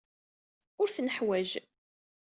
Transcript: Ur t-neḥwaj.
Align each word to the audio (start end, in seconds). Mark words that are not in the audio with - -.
Ur 0.81 0.87
t-neḥwaj. 0.89 1.49